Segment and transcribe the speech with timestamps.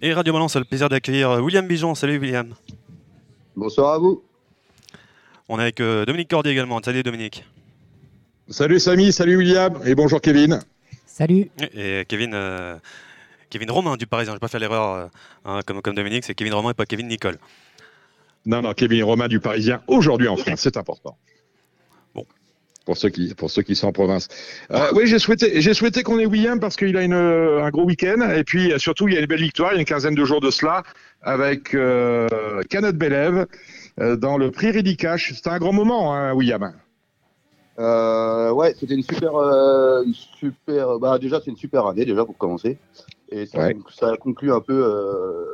[0.00, 1.94] Et Radio Balance a le plaisir d'accueillir euh, William Bijon.
[1.96, 2.54] Salut William.
[3.56, 4.22] Bonsoir à vous.
[5.48, 6.80] On est avec euh, Dominique Cordier également.
[6.80, 7.44] Salut Dominique.
[8.48, 10.60] Salut Samy, salut William et bonjour Kevin.
[11.04, 11.50] Salut.
[11.74, 12.76] Et Kevin, euh,
[13.50, 14.32] Kevin Romain du Parisien.
[14.32, 15.10] Je vais pas faire l'erreur
[15.44, 17.38] hein, comme, comme Dominique, c'est Kevin Romain et pas Kevin Nicole.
[18.46, 21.18] Non, non, Kevin Romain du Parisien aujourd'hui en France, c'est important.
[22.88, 24.28] Pour ceux qui, pour ceux qui sont en province.
[24.70, 27.84] Euh, oui, j'ai souhaité, j'ai souhaité qu'on ait William parce qu'il a une, un gros
[27.84, 29.84] week-end et puis euh, surtout il y a une belle victoire, il y a une
[29.86, 30.84] quinzaine de jours de cela
[31.20, 33.46] avec euh, Canot Belève
[34.00, 35.34] euh, dans le prix Ridicash.
[35.34, 36.72] C'était un grand moment, hein, William.
[37.78, 40.98] Euh, ouais, c'était une super, euh, une super.
[40.98, 42.78] Bah déjà, c'est une super année déjà pour commencer,
[43.30, 43.76] et ça, Ouais.
[43.94, 45.44] ça a conclu un peu euh,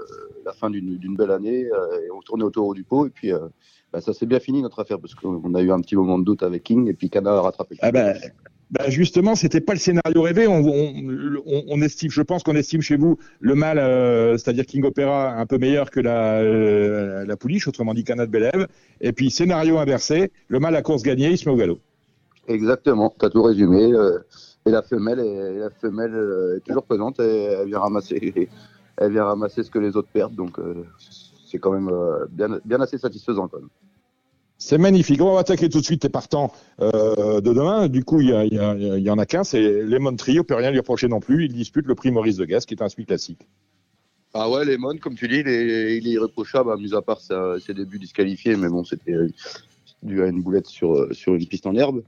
[0.47, 1.65] la fin d'une d'une belle année.
[1.65, 3.41] euh, et on tournait autour du pot, et puis euh,
[3.95, 6.25] bah, ça s'est bien fini notre affaire parce qu'on a eu un petit moment de
[6.25, 7.77] doute avec King, et puis Cana a rattrapé.
[7.81, 8.17] Ah ben,
[8.73, 10.49] ben justement, c'était pas le scénario rêvé.
[10.49, 14.67] On, on, on- on estime, je pense qu'on estime chez vous le mal, euh, c'est-à-dire
[14.67, 18.67] King Opera un peu meilleur que la, euh, la pouliche, autrement dit Canad Belève.
[19.01, 21.79] Et puis scénario inversé, le mal à course gagnée, il se met au galop.
[22.49, 23.93] Exactement, t'as tout résumé.
[23.93, 24.19] euh,
[24.67, 26.15] et la femelle, est, la femelle
[26.57, 28.49] est toujours présente, et elle vient ramasser,
[28.97, 30.59] elle vient ramasser ce que les autres perdent, donc
[31.47, 31.91] c'est quand même
[32.31, 33.69] bien, bien assez satisfaisant quand même.
[34.67, 35.21] C'est magnifique.
[35.21, 37.87] On va attaquer tout de suite tes partants euh, de demain.
[37.87, 41.07] Du coup, il y, en a qu'un, c'est Lemon Trio, on peut rien lui reprocher
[41.07, 41.45] non plus.
[41.45, 43.47] Il dispute le prix Maurice de Gas, qui est un semi classique.
[44.33, 47.99] Ah ouais, Lemon, comme tu dis, il est, irréprochable, à mis à part ses débuts
[47.99, 49.15] disqualifiés, mais bon, c'était
[50.03, 52.03] dû à une boulette sur, sur une piste en herbe.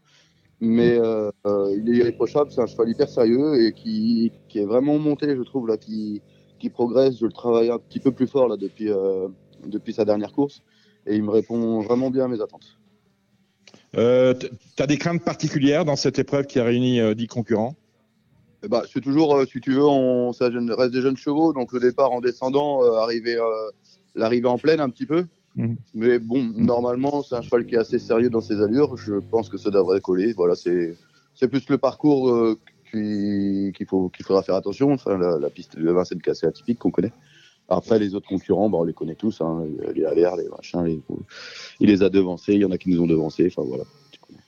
[0.58, 4.98] Mais euh, euh, il est irréprochable, c'est un cheval hyper sérieux et qui, est vraiment
[4.98, 6.22] monté, je trouve, là, qui,
[6.58, 7.18] qui progresse.
[7.18, 8.88] Je le travaille un petit peu plus fort là, depuis,
[9.66, 10.62] depuis sa dernière course
[11.06, 12.78] et il me répond vraiment bien à mes attentes.
[13.96, 17.74] Euh, tu as des craintes particulières dans cette épreuve qui a réuni euh, 10 concurrents?
[18.62, 21.72] Eh bah, c'est toujours, euh, si tu veux, on, ça reste des jeunes chevaux, donc
[21.72, 23.70] le départ en descendant, euh, arriver, euh,
[24.14, 25.26] l'arrivée en pleine un petit peu.
[25.54, 25.76] Mhm.
[25.94, 28.96] Mais bon, normalement, c'est un cheval qui est assez sérieux dans ses allures.
[28.96, 30.32] Je pense que ça devrait coller.
[30.34, 30.94] Voilà, c'est,
[31.34, 32.56] c'est plus le parcours
[32.90, 34.92] qui- qu'il faut, qu'il faudra faire attention.
[34.92, 37.12] Enfin, la, la piste de Vincennes qui est assez atypique qu'on connaît.
[37.68, 39.40] Après, les autres concurrents, bah, on les connaît tous.
[39.40, 41.00] Hein, les ALR, les machins, les,
[41.80, 42.54] il les a devancés.
[42.54, 43.46] Il y en a qui nous ont devancés.
[43.48, 43.82] Enfin voilà.
[44.12, 44.38] tu connais.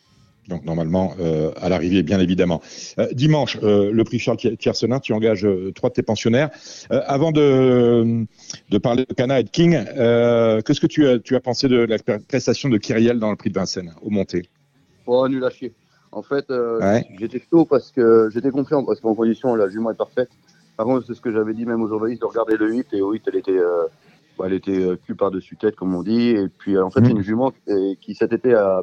[0.48, 2.62] Donc normalement, euh, à l'arrivée, bien évidemment.
[2.98, 6.50] Euh, dimanche, euh, le prix Charles Tiersenin, tu engages euh, trois de tes pensionnaires.
[6.92, 8.24] Euh, avant de,
[8.70, 11.66] de parler de Cana et de King, euh, qu'est-ce que tu as, tu as pensé
[11.68, 14.48] de la prestation de Kyriel dans le prix de Vincennes, au monté?
[15.06, 15.72] Oh, nul à chier.
[16.12, 17.04] En fait, euh, Ouais.
[17.18, 20.30] j'étais chaud parce que j'étais confiant parce qu'en condition, la jument est parfaite.
[20.78, 23.03] Par contre, c'est ce que j'avais dit même aux journalistes de regarder le 8 et
[23.03, 23.83] au 8, elle était, euh,
[24.39, 26.28] bah, elle était euh, cul par-dessus tête, comme on dit.
[26.31, 27.06] Et puis, euh, en fait, Mhm.
[27.06, 28.83] c'est une jument qui, qui, cet été a,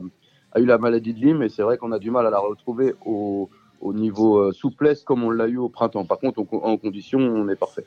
[0.52, 2.40] a eu la maladie de Lyme et c'est vrai qu'on a du mal à la
[2.40, 6.04] retrouver au, au niveau euh, souplesse comme on l'a eu au printemps.
[6.04, 7.86] Par contre, en, en condition, on est parfait.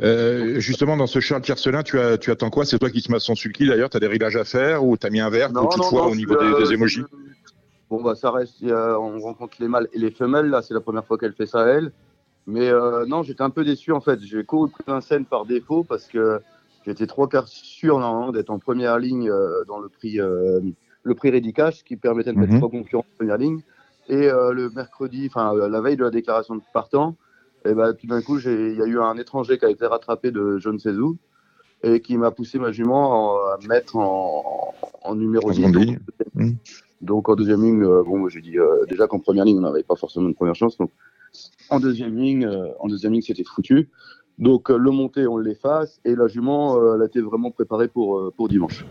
[0.00, 2.64] euh, Justement, dans ce Charles Tiersenin, tu, as, tu attends quoi?
[2.64, 4.96] C'est toi qui maçon sur le qui d'ailleurs Tu as des réglages à faire ou
[4.96, 7.02] tu as mis un verre ou toutefois au je niveau des, des émojis?
[7.90, 11.04] Bon, bah, ça reste, on rencontre les mâles et les femelles, là, c'est la première
[11.04, 11.90] fois qu'elle fait ça, elle.
[12.46, 14.20] Mais euh, non, j'étais un peu déçu, en fait.
[14.20, 14.70] J'ai couru
[15.00, 16.40] scène par défaut parce que
[16.86, 20.60] j'étais trois quarts sûr, normalement, d'être en première ligne euh, dans le prix, euh,
[21.02, 22.58] le prix Rédicache, qui permettait de mettre Mhm.
[22.58, 23.60] trois concurrents en première ligne.
[24.08, 27.16] Et euh, le mercredi, enfin, euh, la veille de la déclaration de partant,
[27.64, 30.30] et ben tout d'un coup, il y a eu un étranger qui a été rattrapé
[30.30, 31.16] de je ne sais où
[31.82, 35.56] et qui m'a poussé ma jument en- à mettre en, en numéro En 10.
[35.56, 36.56] seconde donc, ligne.
[37.00, 39.82] Donc en deuxième ligne, euh, bon, j'ai dit euh, déjà qu'en première ligne, on n'avait
[39.82, 40.76] pas forcément une première chance.
[40.78, 40.90] Donc
[41.70, 43.88] en deuxième ligne, euh, en deuxième ligne, c'était foutu.
[44.38, 47.88] Donc euh, le monté, on l'efface et la jument, euh, elle a été vraiment préparée
[47.88, 48.84] pour pour dimanche.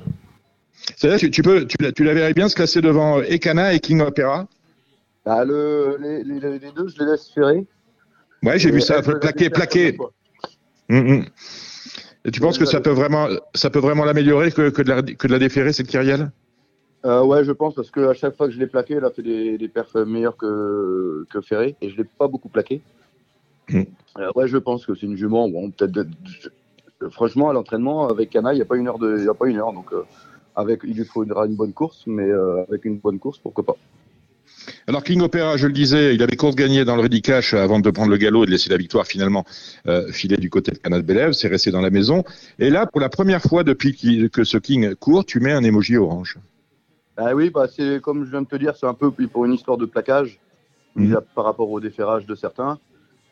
[0.97, 3.79] C'est-à-dire, tu, tu, peux, tu, la- tu la verrais bien se classer devant Ekana et
[3.79, 4.47] King Opera
[5.25, 7.65] Bah, le, les, les- les deux, je les laisse ferrer.
[8.43, 10.11] Ouais, j'ai vu ça, fois.
[10.89, 11.25] Hum, hum.
[12.25, 15.01] Et tu penses que ça peut vraiment, ça peut vraiment l'améliorer que, que, de la,
[15.01, 16.31] que de la déférer, cette Kyriel
[17.05, 19.11] Euh, ouais, je pense parce que à chaque fois que je l'ai plaqué, elle a
[19.11, 22.81] fait des, des perfs meilleurs que, que Ferré et je l'ai pas beaucoup plaqué.
[23.69, 23.83] Mm.
[24.19, 25.49] Euh, ouais, je pense que c'est une jument.
[25.49, 26.07] Bon, peut-être.
[27.11, 29.33] franchement, à l'entraînement avec Cana, il n'y a pas une heure de, il y a
[29.33, 30.03] pas une heure, donc euh,
[30.55, 33.75] avec, il lui faudra une bonne course, mais euh, avec une bonne course, pourquoi pas.
[34.87, 37.79] Alors King Opera, je le disais, il avait course gagnée dans le Ready Cash avant
[37.79, 39.43] de prendre le galop et de laisser la victoire finalement
[39.87, 42.23] euh, filer du côté de Canal Belève, c'est resté dans la maison.
[42.57, 45.97] Et là, pour la première fois depuis que ce King court, tu mets un emoji
[45.97, 46.37] orange.
[47.17, 49.53] Ah oui, bah c'est comme je viens de te dire, c'est un peu pour une
[49.53, 50.39] histoire de plaquage
[50.95, 51.19] Mhm.
[51.35, 52.79] par rapport au déferrage de certains.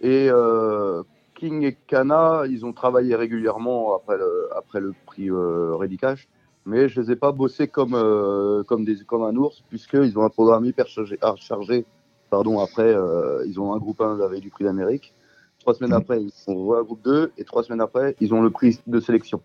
[0.01, 1.03] Et euh,
[1.35, 6.27] King et Kana, ils ont travaillé régulièrement après le, après le prix euh, Ready Cash,
[6.65, 10.23] mais je les ai pas bossés comme, euh, comme, des, comme un ours, puisqu'ils ont
[10.23, 11.85] un programme hyper chargé, ah, chargé
[12.29, 15.13] pardon, après, euh, ils ont un groupe 1 la veille du prix d'Amérique.
[15.59, 15.97] Trois semaines Mhm.
[15.97, 17.31] après, ils sont un groupe 2.
[17.37, 19.41] Et trois semaines après, ils ont le prix de sélection.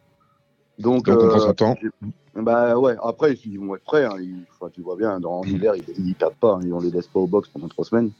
[0.78, 1.76] Donc, Donc, on euh, temps.
[2.42, 4.04] Bah ouais, après, ils vont être prêts.
[4.04, 4.16] hein.
[4.20, 5.52] Ils- tu vois bien, dans Mhm.
[5.52, 6.54] l'hiver, ils, ils tapent pas.
[6.54, 6.70] hein.
[6.72, 8.10] On les laisse pas au box pendant trois semaines.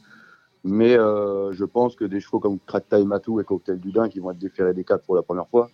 [0.63, 4.09] Mais euh, je pense que des chevaux comme Tracta et Matou et Cocktail du Dain,
[4.09, 5.69] qui vont être déférés des quatre pour la première fois,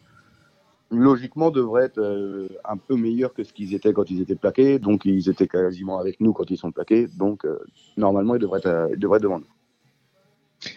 [0.91, 4.77] logiquement devraient être euh, un peu meilleurs que ce qu'ils étaient quand ils étaient plaqués.
[4.77, 7.07] Donc, ils étaient quasiment avec nous quand ils sont plaqués.
[7.17, 7.57] Donc, euh,
[7.97, 9.47] normalement, ils devraient être, ils devraient être devant nous.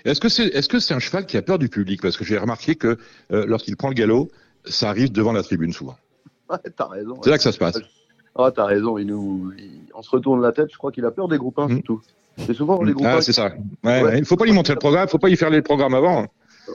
[0.04, 2.00] Est-ce que c'est que c'est un cheval qui a peur du public?
[2.02, 2.98] Parce que j'ai remarqué que
[3.30, 4.30] lorsqu'il prend le galop,
[4.64, 5.96] ça arrive devant la tribune souvent.
[6.50, 7.20] Ouais, t'as raison.
[7.22, 7.78] C'est là que ça se passe.
[8.36, 8.98] Ah, t'as raison.
[8.98, 10.68] Il nous, il- on se retourne la tête.
[10.72, 11.76] Je crois qu'il a peur des groupins, Mhm.
[11.76, 12.00] surtout.
[12.38, 13.52] C'est souvent les groupins Ah, c'est ça.
[13.84, 14.18] Ouais, Ouais.
[14.18, 16.26] Il faut pas lui montrer le programme, il faut pas y faire les programmes avant.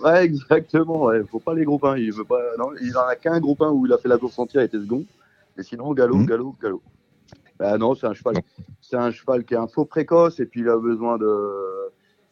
[0.03, 1.03] Ouais, exactement.
[1.05, 1.21] Ouais.
[1.31, 1.97] Faut pas les groupes 1.
[1.97, 2.39] Il veut pas.
[2.59, 4.65] Non, il en a qu'un groupe 1 où il a fait la course entière, il
[4.65, 5.05] était second.
[5.57, 6.25] Et sinon, galop, Mhm.
[6.25, 6.81] galop, galop.
[7.59, 8.35] Bah non, c'est un cheval.
[8.81, 11.39] C'est un cheval qui est un faux précoce et puis il a besoin de.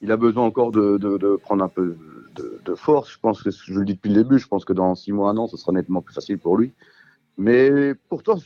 [0.01, 1.95] Il a besoin encore de, de, de prendre un peu
[2.35, 3.11] de, de force.
[3.13, 4.39] Je pense que je le dis depuis le début.
[4.39, 6.71] Je pense que dans six mois, un an, ce sera nettement plus facile pour lui.
[7.37, 8.37] Mais pourtant,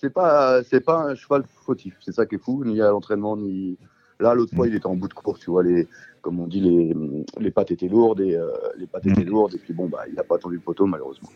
[0.00, 1.96] c'est pas c'est pas un cheval fautif.
[2.00, 2.64] C'est ça qui est fou.
[2.64, 3.78] Ni à l'entraînement, ni
[4.20, 5.40] là l'autre fois, il était en bout de course.
[5.40, 5.88] Tu vois les
[6.22, 6.92] comme on dit, les,
[7.38, 9.30] les pattes étaient lourdes et euh, les pattes étaient Mhm.
[9.30, 11.28] lourdes et puis bon bah il n'a pas attendu le poteau malheureusement.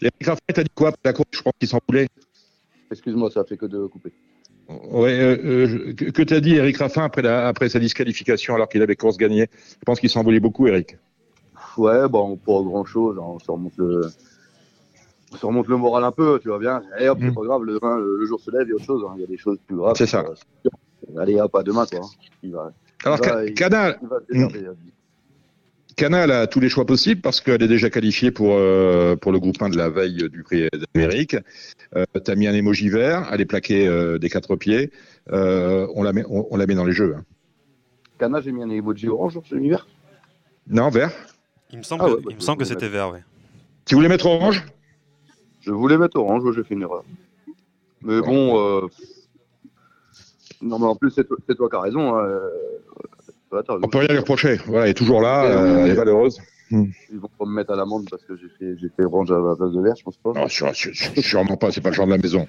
[0.00, 1.28] Eric Raffin, t'as dit quoi la course?
[1.32, 2.06] Je pense qu'il s'en voulait.
[2.90, 4.12] Excuse-moi, ça a fait que de couper.
[4.68, 8.68] Ouais, euh, euh, que, que t'as dit Eric Raffin après, la, après sa disqualification alors
[8.68, 9.48] qu'il avait course gagnée?
[9.52, 10.96] Je pense qu'il s'en voulait beaucoup, Eric.
[11.76, 14.02] Ouais, bon pas grand chose, on se remonte le
[15.34, 16.82] se remonte le moral un peu, tu vois bien.
[17.00, 18.74] Et hop, c'est pas grave, le, demain, le, le jour se lève, il y a
[18.76, 19.12] autre chose, hein.
[19.16, 19.96] il y a des choses plus graves.
[19.96, 20.24] C'est ça.
[20.24, 22.00] Euh, Allez hop, à demain toi.
[22.02, 22.08] hein.
[22.42, 22.72] Il va,
[23.04, 23.58] Alors, il- il
[24.08, 24.74] va démerder, hein.
[25.96, 29.38] Canal a tous les choix possibles parce qu'elle est déjà qualifiée pour, euh, pour le
[29.38, 31.36] groupe 1 de la veille du prix d'Amérique.
[31.96, 34.90] Euh, tu as mis un émoji vert, elle est plaquée euh, des quatre pieds.
[35.32, 37.14] Euh, on, la met, on, on la met dans les jeux.
[37.16, 37.24] hein.
[38.18, 39.86] Cana, j'ai mis un emoji orange sur l'univers.
[40.68, 41.12] Non, vert
[41.72, 43.22] Il me semble, Ah que, ouais, bah, il me semble que c'était vert, ouais.
[43.86, 44.66] Tu voulais mettre orange?
[45.66, 47.02] Je voulais mettre orange, j'ai fait une erreur.
[48.02, 48.86] Mais bon, euh...
[50.62, 52.14] non, mais en plus, c'est toi, c'est toi qui as raison.
[52.14, 52.24] hein.
[52.24, 52.50] Euh...
[53.52, 53.80] raison.
[53.82, 54.56] On peut rien lui reprocher.
[54.66, 56.40] Voilà, elle est toujours là, euh, elle est valeureuse.
[56.70, 59.38] Ils vont pas me mettre à l'amende parce que j'ai fait, j'ai fait orange à
[59.38, 60.32] la place de vert, je pense pas.
[60.32, 62.46] Non, sûre- sûre- sûrement pas, c'est pas le genre de la maison.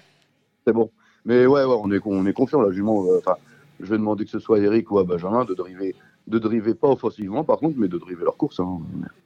[0.66, 0.90] C'est bon.
[1.25, 3.06] Mais ouais, ouais, on est, on est confiant, la jument.
[3.06, 3.36] euh, Enfin,
[3.80, 5.94] je vais demander que ce soit Eric ou à Benjamin de driver,
[6.28, 8.60] de driver pas offensivement, par contre, mais de driver leur course.
[8.60, 8.80] Hein.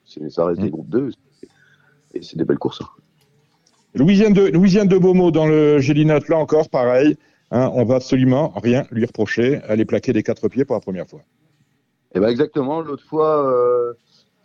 [0.06, 1.10] C'est- Ça reste des groupes 2
[2.14, 2.82] et c'est des belles courses.
[2.82, 2.88] hein.
[3.94, 7.18] Louisiane de, Louisiane de Beaumont dans le Gélinote, là encore, pareil.
[7.52, 9.60] Hein, on va absolument rien lui reprocher.
[9.68, 11.20] Elle est plaquée des quatre pieds pour la première fois.
[12.16, 12.82] Et ben exactement.
[12.82, 13.94] L'autre fois, euh,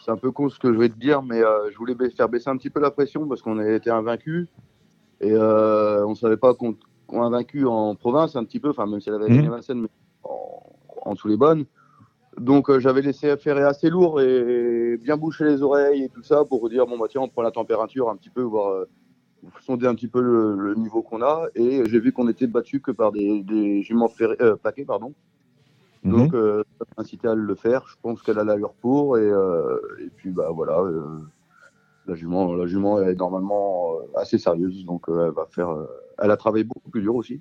[0.04, 2.28] c'est un peu con ce que je vais te dire, mais euh, je voulais faire
[2.28, 4.48] baisser un petit peu la pression parce qu'on a été invaincus
[5.20, 6.74] et euh, on savait pas qu'on
[7.22, 9.36] a vaincu en province un petit peu, enfin même si elle avait Mhm.
[9.36, 9.88] gagné Vincennes, mais
[10.24, 10.62] en,
[11.02, 11.64] en dessous les bonnes.
[12.38, 16.68] Donc j'avais laissé faire assez lourd et bien boucher les oreilles et tout ça pour
[16.68, 18.84] dire bon bah tiens on prend la température un petit peu voir
[19.60, 22.80] sonder un petit peu le, le niveau qu'on a et j'ai vu qu'on était battu
[22.80, 25.14] que par des, des juments ferrés, euh, plaqués pardon.
[26.04, 27.84] Donc, euh, ça m'a incité à le faire.
[27.88, 29.18] Je pense qu'elle a l'allure pour.
[29.18, 30.78] Et, euh, et puis, bah voilà.
[30.78, 31.02] euh,
[32.06, 34.84] la, jument, la jument est normalement assez sérieuse.
[34.84, 35.74] Donc, elle va faire.
[36.18, 37.40] elle a travaillé beaucoup plus dur aussi.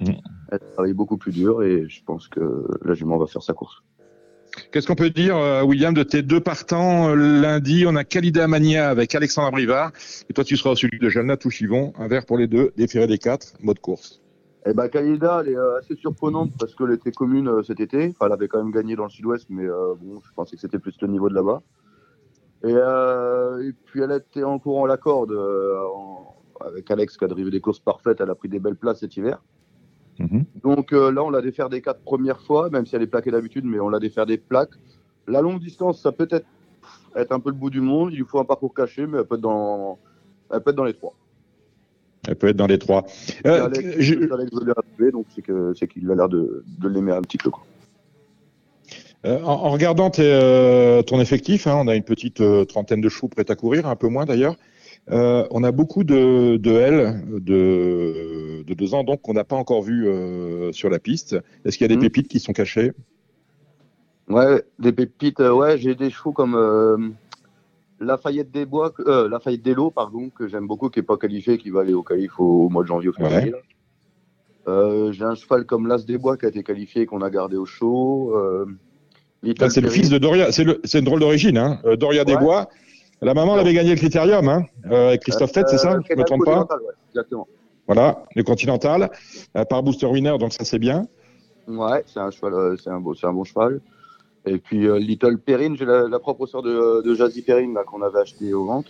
[0.00, 0.14] Mhm.
[0.48, 1.62] Elle a travaillé beaucoup plus dur.
[1.62, 3.82] Et je pense que la jument va faire sa course.
[4.70, 8.48] Qu'est-ce qu'on peut dire, euh, William, de tes deux partants euh, Lundi, on a Khalida
[8.48, 9.92] Mania avec Alexandre Brivard.
[10.28, 11.92] Et toi, tu seras au celui de Jalna Touchivon.
[11.98, 14.20] Un verre pour les deux, déféré des quatre, mode course.
[14.66, 18.14] Et bah, Kalida, elle est euh, assez surprenante parce qu'elle était commune cet été.
[18.20, 20.96] Elle avait quand même gagné dans le sud-ouest, mais bon, je pensais que c'était plus
[21.00, 21.62] le niveau de là-bas.
[22.64, 25.32] Et, puis, elle était en courant la corde
[26.60, 28.20] avec Alex qui a drivé des courses parfaites.
[28.20, 29.40] Elle a pris des belles places cet hiver.
[30.62, 33.30] Donc euh, là, on l'a défaire des quatre premières fois, même si elle est plaquée
[33.30, 34.70] d'habitude, mais on l'a défaire des plaques.
[35.28, 36.46] La longue distance, ça peut être,
[37.16, 38.10] être un peu le bout du monde.
[38.12, 39.98] Il lui faut un parcours caché, mais elle peut être dans,
[40.52, 41.14] elle peut être dans les trois.
[42.28, 43.04] Elle peut être dans les trois.
[43.46, 45.26] Euh, Alex, je- Alex veut les retrouver, donc
[45.78, 47.50] c'est qu'il a l'air de, de l'aimer un petit peu.
[47.50, 47.64] quoi.
[49.24, 53.08] Euh, en, en regardant tes, euh, ton effectif, hein, on a une petite trentaine de
[53.08, 54.56] chevaux prêts à courir, un peu moins d'ailleurs.
[55.12, 59.56] Euh, on a beaucoup de, de L de, de deux ans, donc qu'on n'a pas
[59.56, 61.36] encore vu euh, sur la piste.
[61.64, 62.02] Est-ce qu'il y a des Mhm.
[62.02, 62.92] pépites qui sont cachées?
[64.28, 65.38] Ouais, des pépites.
[65.40, 67.14] euh, ouais, j'ai des chevaux comme
[68.00, 71.56] Lafayette des Bois, euh, Lafayette des Lots, pardon, que j'aime beaucoup, qui est pas qualifié,
[71.56, 73.54] qui va aller au qualif au, au mois de janvier au février.
[74.66, 77.64] j'ai un cheval comme l'As des Bois qui a été qualifié, qu'on a gardé au
[77.66, 78.34] chaud.
[79.68, 80.50] C'est le fils de Doria.
[80.50, 81.56] C'est une drôle d'origine.
[81.58, 81.78] Hein.
[81.96, 82.24] Doria Ouais.
[82.24, 82.68] Desbois.
[83.22, 85.92] La maman elle avait gagné le critérium, hein, euh, avec Christophe Tête, c'est ça?
[85.94, 86.58] Euh, Je me trompe pas?
[86.58, 87.48] Continental, ouais, Exactement.
[87.86, 89.10] Voilà, le Continental,
[89.56, 91.06] euh, par Booster Winner, donc ça c'est bien.
[91.66, 93.80] Ouais, c'est un cheval, c'est un, beau, c'est un bon cheval.
[94.44, 98.02] Et puis euh, Little Perrine, j'ai la, la, propre sœur de, de Jazzy Perrine qu'on
[98.02, 98.88] avait acheté aux ventes,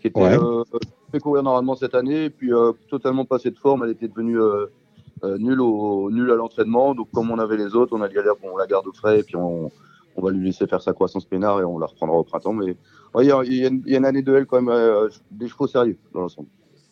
[0.00, 0.38] qui était Ouais.
[0.38, 0.62] euh,
[1.10, 3.84] fait courir normalement cette année, et puis euh, totalement passée de forme.
[3.84, 4.38] Elle était devenue
[5.38, 6.94] nulle, au, nulle à l'entraînement.
[6.94, 9.22] Donc comme on avait les autres, on a bon, on la garde au frais, et
[9.22, 9.70] puis on,
[10.16, 12.52] on va lui laisser faire sa croissance peinard et on la reprendra au printemps.
[12.52, 12.76] Mais
[13.14, 14.68] ouais, il y, a, y une, il y a une année de elle quand même,
[14.74, 16.48] euh, des chevaux sérieux dans l'ensemble.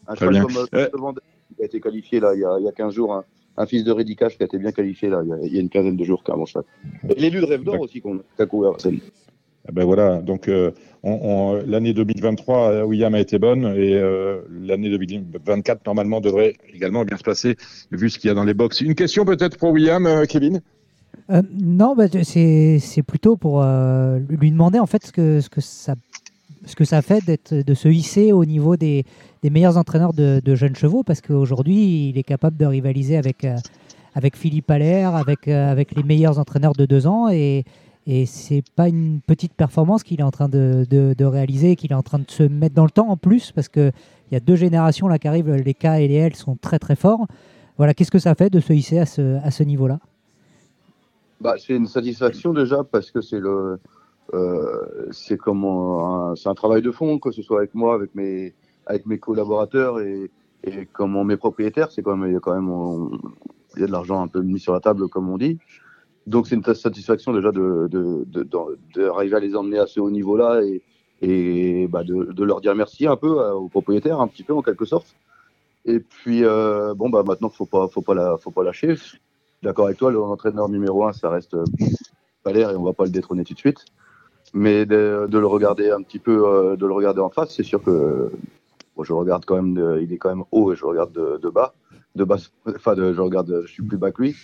[0.09, 0.43] Un Très cheval bien.
[0.45, 1.13] comme euh, Euh,
[1.57, 3.25] qui a été qualifié là il y a, il y a 15 jours, un,
[3.57, 5.59] un fils de Rédicache qui a été bien qualifié là il y a, il y
[5.59, 6.65] a une quinzaine de jours, carrément cheval.
[7.17, 9.01] L'élu de Rêve d'Or aussi qu'on a Vincennes.
[9.69, 10.73] Ah Ben voilà, donc euh,
[11.05, 16.55] on- on- l'année 2023, euh, William a été bonne et euh, l'année 2024 normalement devrait
[16.75, 17.55] également bien se passer
[17.93, 18.81] vu ce qu'il y a dans les box.
[18.81, 20.63] Une question peut-être pour William, euh, Kevin?
[21.31, 25.61] Euh, non, bah, c'est plutôt pour euh, lui demander en fait ce que, ce que,
[25.61, 25.95] ça,
[26.65, 29.05] ce que ça fait de se hisser au niveau des,
[29.43, 33.57] des meilleurs entraîneurs de, jeunes chevaux, parce qu'aujourd'hui, il est capable de rivaliser avec, euh,
[34.15, 37.65] avec Philippe Allaire, avec, avec les meilleurs entraîneurs de deux ans, et,
[38.07, 41.93] et c'est pas une petite performance qu'il est en train de, de, de réaliser, qu'il
[41.93, 43.93] est en train de se mettre dans le temps en plus, parce qu'il
[44.33, 46.97] y a deux générations là qui arrivent, les K et les L sont très très
[46.97, 47.27] forts.
[47.79, 49.99] Voilà, qu'est-ce que ça fait de se hisser à ce, à ce niveau-là?
[51.43, 53.79] Bah, c'est une satisfaction déjà parce que c'est le,
[54.33, 58.55] euh, c'est comment, un, un travail de fond que ce soit avec moi, avec mes,
[58.87, 60.31] avec mes collaborateurs et,
[60.63, 62.71] et comment mes propriétaires, c'est quand même, il y a quand même,
[63.75, 65.59] il y a de l'argent un peu mis sur la table comme on dit.
[66.29, 68.49] Donc c'est une satisfaction déjà de, de, de,
[68.95, 70.81] de- à les emmener à ce haut niveau-là et,
[71.23, 74.55] et bah de, de leur dire merci un peu euh, aux propriétaires, un petit peu
[74.55, 75.17] en quelque sorte.
[75.85, 78.95] Et puis euh, bon bah maintenant faut pas, faut pas la, faut pas lâcher.
[79.63, 81.63] Suis D'accord avec toi, l'entraîneur numéro un, ça reste euh,
[82.45, 83.85] Valère et on va pas le détrôner tout de suite.
[84.55, 87.63] Mais de, de le regarder un petit peu, euh, de le regarder en face, c'est
[87.63, 88.33] sûr que
[88.97, 91.39] bon, je regarde quand même, de- il est quand même haut et je regarde de,
[91.41, 91.75] de bas,
[92.17, 94.35] de bas, enfin je regarde, je suis plus bas que lui.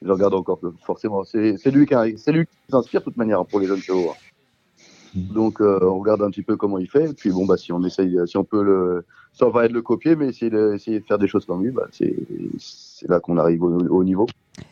[0.00, 1.24] Je regarde encore plus, forcément.
[1.24, 4.10] C'est lui qui, c'est lui qui s'inspire de toute manière pour les jeunes chevaux.
[4.10, 4.14] hein.
[5.16, 7.10] Donc euh, on regarde un petit peu comment il fait.
[7.10, 9.82] Et puis bon bah si on essaye, si on peut le, sans pas être le
[9.82, 12.14] copier, mais essayer de, essayer de faire des choses comme lui, bah, c'est
[12.58, 14.26] c'est là qu'on arrive au, au niveau.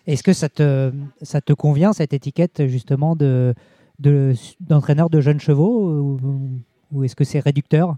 [0.07, 3.55] Est-ce que ça te, ça te convient, cette étiquette, justement, de,
[3.99, 6.19] de, d'entraîneur de jeunes chevaux
[6.93, 7.97] Ou, est-ce que c'est réducteur?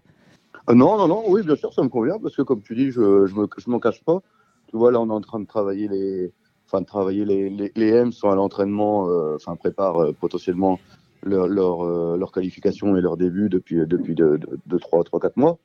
[0.70, 2.90] Euh, Non, non, non, oui, bien sûr, ça me convient parce que comme tu dis,
[2.90, 4.20] je je je m'en cache pas.
[4.68, 6.32] Tu vois, là, on est en train de travailler les,
[6.66, 10.78] enfin, de travailler les, les, les M sont à l'entraînement, euh, enfin, préparent euh, potentiellement
[11.22, 11.84] leur, leur,
[12.16, 15.58] leur qualification et leur début depuis, depuis 2, de, de, 3, 3, 4 mois.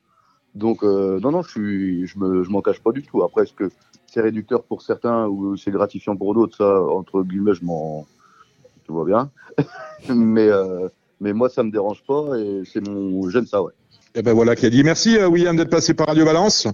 [0.56, 3.24] Donc, euh, non, non, je suis, je me, je m'en cache pas du tout.
[3.24, 3.72] Après, est-ce que
[4.08, 6.58] c'est réducteur pour certains ou c'est gratifiant pour d'autres?
[6.58, 8.06] Ça, entre guillemets, je m'en,
[8.86, 9.32] tu vois bien.
[10.10, 10.88] mais, euh,
[11.20, 13.74] mais moi, ça me dérange pas et c'est mon, j'aime ça, ouais.
[14.16, 14.84] Eh ben voilà qui a dit.
[14.84, 16.68] Merci euh, William d'être passé par Radio Valence.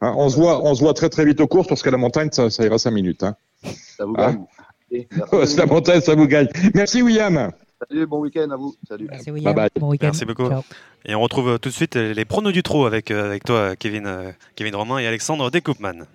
[0.00, 1.98] Hein, on se voit, on se voit très très vite aux courses parce qu'à la
[1.98, 3.22] montagne ça, ça ira cinq minutes.
[3.22, 3.34] Hein.
[3.62, 4.42] Ça vous gagne.
[4.90, 5.56] Et merci.
[5.58, 6.48] la montagne ça vous gagne.
[6.74, 7.50] Merci William.
[7.78, 8.74] Salut, bon week-end à vous.
[8.88, 9.06] Salut.
[9.10, 9.54] Merci William.
[9.54, 9.68] bye.
[9.78, 10.06] Bon week-end.
[10.06, 10.48] Merci beaucoup.
[10.48, 10.62] Ciao.
[11.04, 14.06] Et on retrouve tout de suite les pronos du trot avec, euh, avec toi, Kevin,
[14.06, 16.06] euh, Kevin Romain et Alexandre Decoupman.